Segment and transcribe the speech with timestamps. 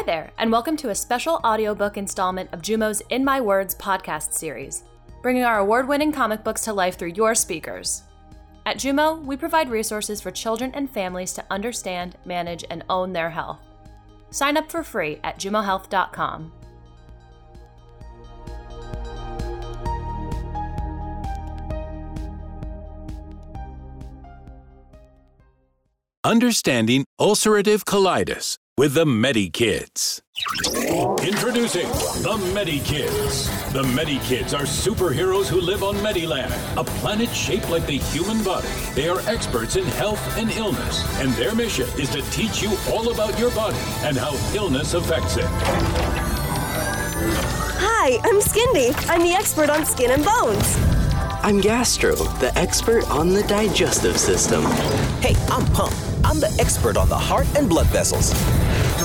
[0.00, 4.32] Hi there, and welcome to a special audiobook installment of Jumo's In My Words podcast
[4.32, 4.84] series,
[5.20, 8.04] bringing our award winning comic books to life through your speakers.
[8.64, 13.28] At Jumo, we provide resources for children and families to understand, manage, and own their
[13.28, 13.60] health.
[14.30, 16.50] Sign up for free at jumohealth.com.
[26.24, 30.22] Understanding ulcerative colitis with the MediKids.
[31.22, 31.86] Introducing
[32.22, 33.72] the MediKids.
[33.74, 38.70] The MediKids are superheroes who live on Mediland, a planet shaped like the human body.
[38.94, 43.12] They are experts in health and illness, and their mission is to teach you all
[43.12, 45.44] about your body and how illness affects it.
[47.84, 48.94] Hi, I'm Skindy.
[49.10, 50.78] I'm the expert on skin and bones.
[51.42, 54.64] I'm Gastro, the expert on the digestive system.
[55.20, 55.92] Hey, I'm Pump.
[56.24, 58.32] I'm the expert on the heart and blood vessels.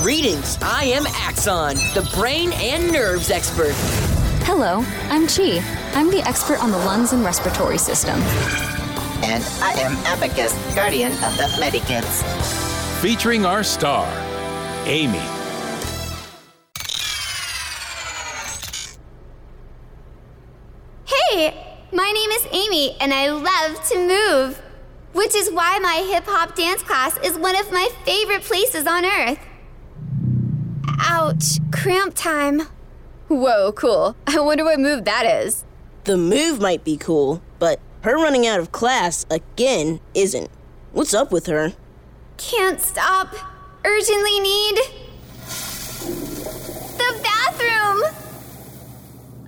[0.06, 3.72] Greetings, I am Axon, the brain and nerves expert.
[4.44, 5.58] Hello, I'm Chi.
[5.94, 8.14] I'm the expert on the lungs and respiratory system.
[9.24, 12.22] And I am Abacus, guardian of the Medikids.
[13.02, 14.06] Featuring our star,
[14.84, 15.18] Amy.
[21.04, 24.62] Hey, my name is Amy, and I love to move,
[25.14, 29.04] which is why my hip hop dance class is one of my favorite places on
[29.04, 29.40] earth.
[31.18, 32.60] Ouch, cramp time.
[33.28, 34.14] Whoa, cool.
[34.26, 35.64] I wonder what move that is.
[36.04, 40.50] The move might be cool, but her running out of class again isn't.
[40.92, 41.72] What's up with her?
[42.36, 43.34] Can't stop.
[43.82, 44.76] Urgently need.
[46.98, 48.02] The bathroom!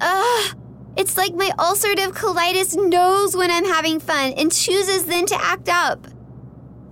[0.01, 0.57] Ugh.
[0.97, 5.69] It's like my ulcerative colitis knows when I'm having fun and chooses then to act
[5.69, 6.07] up.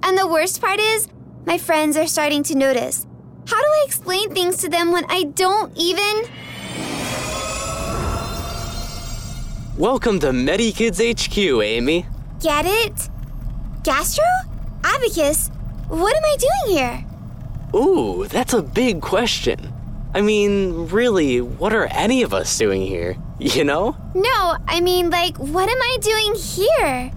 [0.02, 1.08] And the worst part is,
[1.46, 3.06] my friends are starting to notice.
[3.46, 6.24] How do I explain things to them when I don't even.
[9.78, 12.06] Welcome to MediKids HQ, Amy.
[12.42, 13.08] Get it?
[13.84, 14.24] Gastro?
[14.82, 15.48] Abacus?
[15.88, 17.04] What am I doing here?
[17.72, 19.72] Ooh, that's a big question.
[20.12, 23.16] I mean, really, what are any of us doing here?
[23.38, 23.94] You know?
[24.14, 27.12] No, I mean, like, what am I doing here?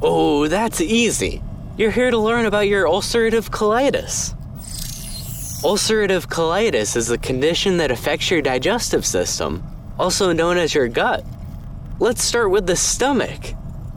[0.00, 1.42] Oh, that's easy.
[1.76, 4.36] You're here to learn about your ulcerative colitis.
[5.64, 9.64] Ulcerative colitis is a condition that affects your digestive system,
[9.98, 11.24] also known as your gut.
[11.98, 13.54] Let's start with the stomach.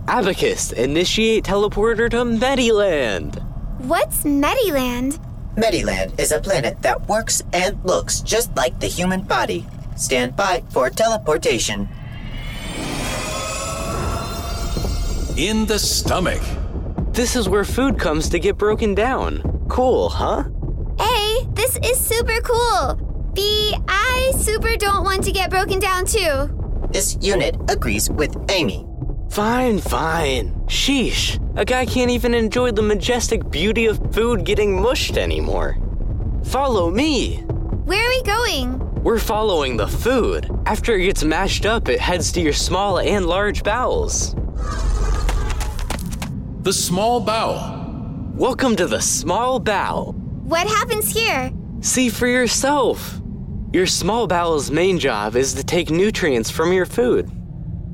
[0.07, 3.43] Abacus, initiate teleporter to Mediland.
[3.79, 5.19] What's Mediland?
[5.57, 9.67] Mediland is a planet that works and looks just like the human body.
[9.97, 11.89] Stand by for teleportation.
[15.35, 16.41] In the stomach.
[17.11, 19.41] This is where food comes to get broken down.
[19.67, 20.45] Cool, huh?
[21.57, 23.31] Hey, this is super cool.
[23.33, 26.49] B, I super don't want to get broken down too.
[26.91, 28.85] This unit agrees with Amy.
[29.29, 30.53] Fine, fine.
[30.67, 31.39] Sheesh.
[31.57, 35.77] A guy can't even enjoy the majestic beauty of food getting mushed anymore.
[36.43, 37.37] Follow me.
[37.85, 39.03] Where are we going?
[39.03, 40.49] We're following the food.
[40.65, 44.35] After it gets mashed up, it heads to your small and large bowels.
[46.61, 48.33] The small bowel.
[48.35, 50.26] Welcome to the small bowel.
[50.47, 51.51] What happens here?
[51.81, 53.19] See for yourself.
[53.73, 57.29] Your small bowel's main job is to take nutrients from your food.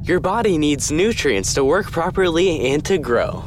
[0.03, 3.43] Your body needs nutrients to work properly and to grow.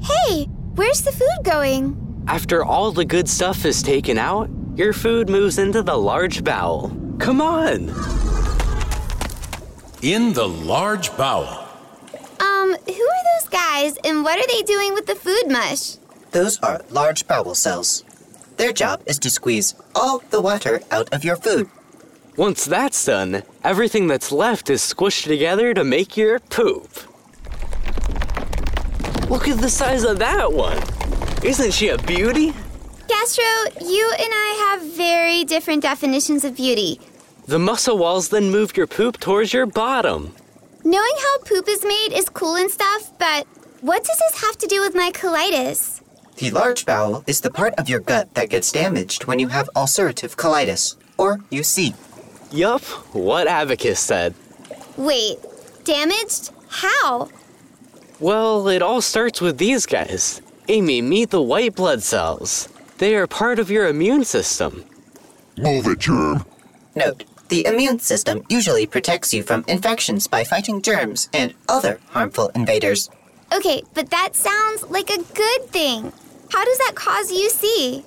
[0.00, 0.44] Hey,
[0.76, 2.24] where's the food going?
[2.28, 6.96] After all the good stuff is taken out, your food moves into the large bowel.
[7.18, 7.88] Come on!
[10.02, 11.66] In the large bowel.
[12.38, 15.96] Um, who are those guys and what are they doing with the food mush?
[16.30, 18.04] Those are large bowel cells.
[18.60, 21.70] Their job is to squeeze all the water out of your food.
[22.36, 26.90] Once that's done, everything that's left is squished together to make your poop.
[29.30, 30.76] Look at the size of that one!
[31.42, 32.52] Isn't she a beauty?
[33.08, 33.44] Gastro,
[33.80, 37.00] you and I have very different definitions of beauty.
[37.46, 40.34] The muscle walls then move your poop towards your bottom.
[40.84, 43.46] Knowing how poop is made is cool and stuff, but
[43.80, 45.99] what does this have to do with my colitis?
[46.40, 49.68] The large bowel is the part of your gut that gets damaged when you have
[49.76, 51.92] ulcerative colitis, or UC.
[52.50, 52.80] Yup,
[53.14, 54.34] what Abacus said.
[54.96, 55.36] Wait,
[55.84, 56.50] damaged?
[56.70, 57.28] How?
[58.20, 60.40] Well, it all starts with these guys.
[60.68, 62.70] Amy, meet the white blood cells.
[62.96, 64.86] They are part of your immune system.
[65.58, 66.46] Move it, germ.
[66.94, 72.48] Note, the immune system usually protects you from infections by fighting germs and other harmful
[72.54, 73.10] invaders.
[73.52, 76.14] Okay, but that sounds like a good thing.
[76.50, 78.04] How does that cause UC?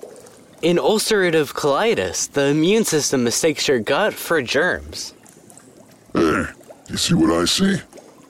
[0.62, 5.14] In ulcerative colitis, the immune system mistakes your gut for germs.
[6.12, 6.44] Hey,
[6.88, 7.76] you see what I see?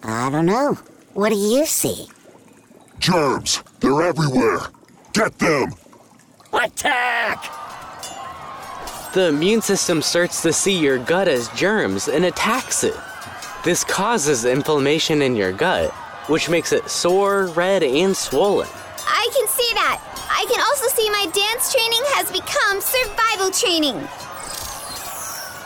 [0.02, 0.78] I don't know.
[1.14, 2.08] What do you see?
[2.98, 3.62] Germs.
[3.80, 4.60] They're everywhere.
[5.12, 5.74] Get them.
[6.52, 7.52] Attack!
[9.14, 12.96] The immune system starts to see your gut as germs and attacks it.
[13.64, 15.90] This causes inflammation in your gut,
[16.28, 18.68] which makes it sore, red, and swollen.
[20.44, 24.06] I can also see my dance training has become survival training.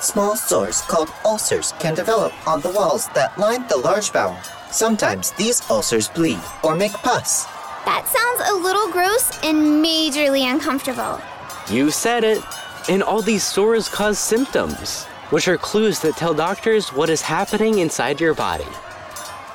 [0.01, 4.39] Small sores called ulcers can develop on the walls that line the large bowel.
[4.71, 7.47] Sometimes these ulcers bleed or make pus.
[7.87, 11.21] That sounds a little gross and majorly uncomfortable.
[11.69, 12.41] You said it.
[12.89, 17.81] And all these sores cause symptoms, which are clues that tell doctors what is happening
[17.81, 18.71] inside your body.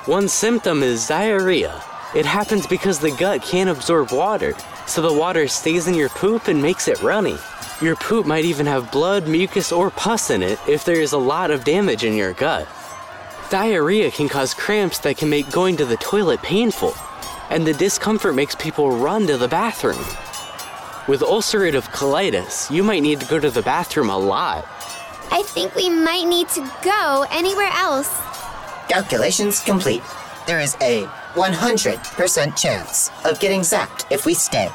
[0.04, 1.82] One symptom is diarrhea.
[2.14, 4.54] It happens because the gut can't absorb water,
[4.86, 7.36] so the water stays in your poop and makes it runny.
[7.80, 11.18] Your poop might even have blood, mucus, or pus in it if there is a
[11.18, 12.68] lot of damage in your gut.
[13.50, 16.94] Diarrhea can cause cramps that can make going to the toilet painful,
[17.50, 20.04] and the discomfort makes people run to the bathroom.
[21.06, 24.66] With ulcerative colitis, you might need to go to the bathroom a lot.
[25.30, 28.08] I think we might need to go anywhere else.
[28.88, 30.02] Calculations complete.
[30.46, 31.04] There is a
[31.34, 34.68] 100% chance of getting zapped if we stay.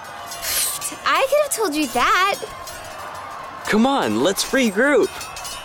[1.05, 2.39] I could have told you that.
[3.67, 5.09] Come on, let's regroup.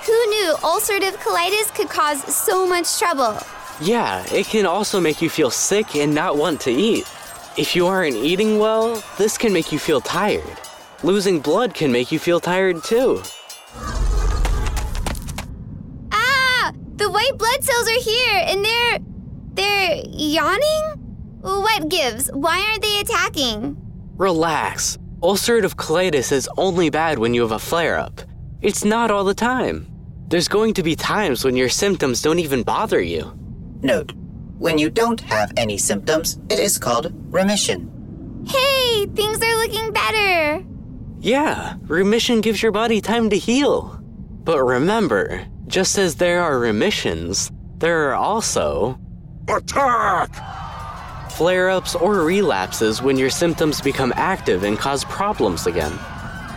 [0.04, 3.38] Who knew ulcerative colitis could cause so much trouble?
[3.80, 7.08] Yeah, it can also make you feel sick and not want to eat.
[7.56, 10.60] If you aren't eating well, this can make you feel tired.
[11.02, 13.22] Losing blood can make you feel tired too.
[16.12, 16.72] Ah!
[16.96, 19.13] The white blood cells are here and they're.
[19.54, 20.98] They're yawning?
[21.40, 22.28] What gives?
[22.28, 23.76] Why aren't they attacking?
[24.16, 24.98] Relax.
[25.22, 28.20] Ulcerative colitis is only bad when you have a flare up.
[28.62, 29.86] It's not all the time.
[30.28, 33.32] There's going to be times when your symptoms don't even bother you.
[33.82, 34.12] Note
[34.58, 37.90] when you don't have any symptoms, it is called remission.
[38.46, 40.64] Hey, things are looking better.
[41.18, 44.00] Yeah, remission gives your body time to heal.
[44.44, 48.98] But remember, just as there are remissions, there are also
[49.48, 50.30] attack!
[51.32, 55.92] Flare ups or relapses when your symptoms become active and cause problems again.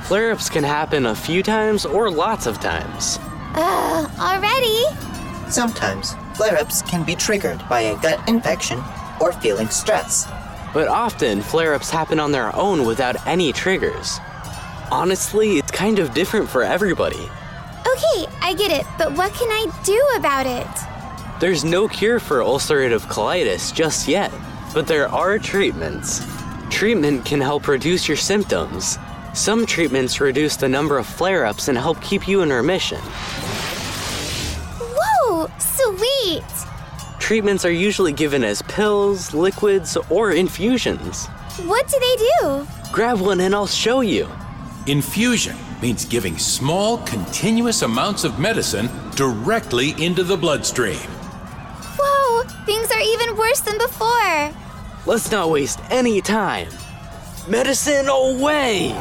[0.03, 3.19] Flare ups can happen a few times or lots of times.
[3.55, 4.85] Uh, already?
[5.49, 8.79] Sometimes flare ups can be triggered by a gut infection
[9.19, 10.27] or feeling stress.
[10.73, 14.19] But often, flare ups happen on their own without any triggers.
[14.91, 17.29] Honestly, it's kind of different for everybody.
[17.81, 20.96] Okay, I get it, but what can I do about it?
[21.39, 24.31] There's no cure for ulcerative colitis just yet,
[24.73, 26.25] but there are treatments.
[26.71, 28.97] Treatment can help reduce your symptoms.
[29.35, 32.99] Some treatments reduce the number of flare ups and help keep you in remission.
[34.79, 36.43] Whoa, sweet!
[37.19, 41.27] Treatments are usually given as pills, liquids, or infusions.
[41.67, 42.67] What do they do?
[42.91, 44.27] Grab one and I'll show you.
[44.87, 50.97] Infusion means giving small, continuous amounts of medicine directly into the bloodstream.
[52.97, 54.53] Whoa, things are even worse than before.
[55.05, 56.69] Let's not waste any time.
[57.47, 58.91] Medicine away!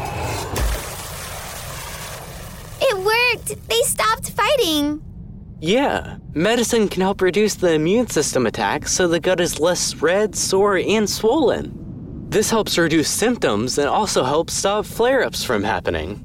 [2.81, 3.69] It worked!
[3.69, 5.03] They stopped fighting!
[5.61, 10.37] Yeah, medicine can help reduce the immune system attacks so the gut is less red,
[10.37, 11.73] sore, and swollen.
[12.29, 16.23] This helps reduce symptoms and also helps stop flare ups from happening.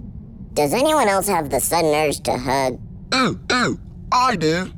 [0.54, 2.80] Does anyone else have the sudden urge to hug?
[3.16, 3.80] Ooh, ooh,
[4.12, 4.72] I do.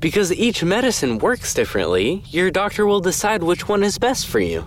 [0.00, 4.64] Because each medicine works differently, your doctor will decide which one is best for you.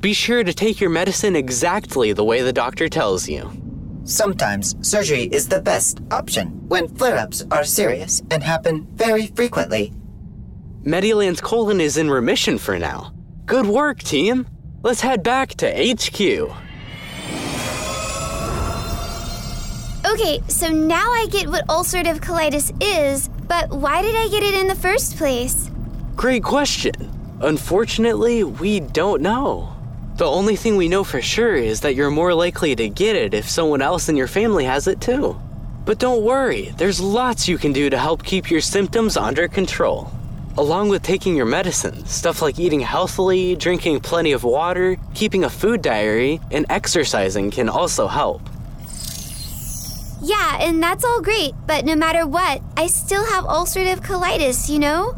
[0.00, 3.50] Be sure to take your medicine exactly the way the doctor tells you.
[4.04, 9.92] Sometimes surgery is the best option when flare ups are serious and happen very frequently.
[10.82, 13.12] Mediland's colon is in remission for now.
[13.44, 14.46] Good work, team!
[14.82, 16.20] Let's head back to HQ.
[20.10, 24.54] Okay, so now I get what ulcerative colitis is, but why did I get it
[24.54, 25.72] in the first place?
[26.14, 26.92] Great question.
[27.40, 29.74] Unfortunately, we don't know.
[30.18, 33.34] The only thing we know for sure is that you're more likely to get it
[33.34, 35.36] if someone else in your family has it too.
[35.84, 40.12] But don't worry, there's lots you can do to help keep your symptoms under control.
[40.56, 45.50] Along with taking your medicine, stuff like eating healthily, drinking plenty of water, keeping a
[45.50, 48.42] food diary, and exercising can also help.
[50.22, 54.78] Yeah, and that's all great, but no matter what, I still have ulcerative colitis, you
[54.78, 55.14] know?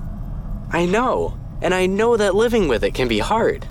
[0.71, 3.67] I know, and I know that living with it can be hard.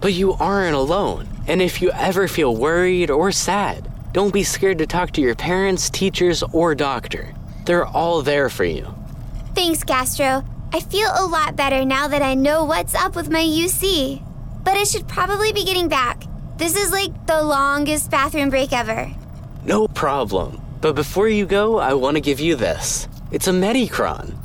[0.00, 4.78] But you aren't alone, and if you ever feel worried or sad, Don't be scared
[4.78, 7.34] to talk to your parents, teachers, or doctor.
[7.66, 8.92] They're all there for you.
[9.54, 10.44] Thanks, Gastro.
[10.72, 14.22] I feel a lot better now that I know what's up with my UC.
[14.64, 16.24] But I should probably be getting back.
[16.56, 19.10] This is like the longest bathroom break ever.
[19.64, 20.60] No problem.
[20.80, 23.08] But before you go, I want to give you this.
[23.32, 24.36] It's a Medicron.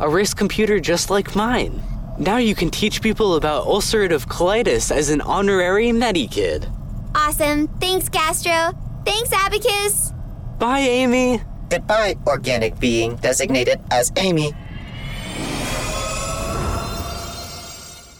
[0.00, 1.82] A wrist computer just like mine.
[2.18, 6.72] Now you can teach people about ulcerative colitis as an honorary Medikid.
[7.14, 7.68] Awesome.
[7.78, 8.72] Thanks, Gastro.
[9.04, 10.12] Thanks, Abacus.
[10.58, 11.42] Bye, Amy.
[11.68, 14.52] Goodbye, organic being designated as Amy.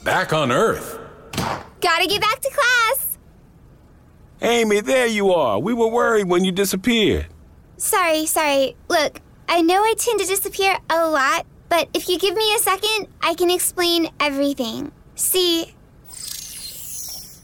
[0.05, 0.99] Back on Earth.
[1.81, 3.08] Gotta get back to class.
[4.40, 5.59] Amy, there you are.
[5.59, 7.26] We were worried when you disappeared.
[7.76, 8.76] Sorry, sorry.
[8.88, 12.59] Look, I know I tend to disappear a lot, but if you give me a
[12.59, 14.92] second, I can explain everything.
[15.16, 15.75] See,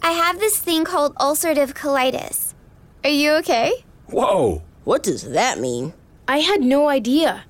[0.03, 2.55] I have this thing called ulcerative colitis.
[3.03, 3.85] Are you okay?
[4.07, 4.63] Whoa.
[4.85, 5.95] What does that mean?
[6.29, 7.45] I had no idea.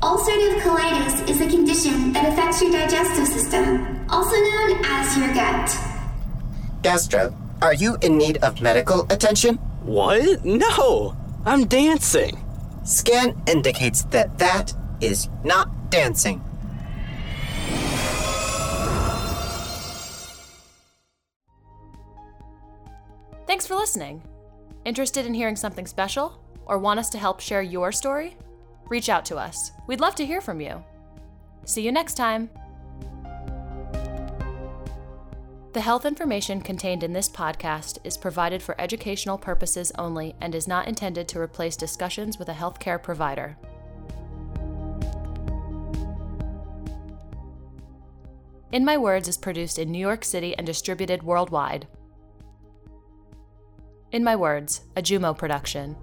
[0.00, 5.76] Ulcerative colitis is a condition that affects your digestive system, also known as your gut.
[6.82, 9.56] Gastro, are you in need of medical attention?
[9.82, 10.44] What?
[10.44, 11.16] No!
[11.44, 12.42] I'm dancing.
[12.84, 16.42] Scan indicates that that is not dancing.
[23.46, 24.22] Thanks for listening.
[24.84, 26.40] Interested in hearing something special?
[26.66, 28.36] Or want us to help share your story?
[28.88, 29.72] Reach out to us.
[29.86, 30.84] We'd love to hear from you.
[31.64, 32.50] See you next time.
[35.76, 40.66] The health information contained in this podcast is provided for educational purposes only and is
[40.66, 43.58] not intended to replace discussions with a healthcare provider.
[48.72, 51.86] In My Words is produced in New York City and distributed worldwide.
[54.12, 55.94] In My Words, a Jumo production.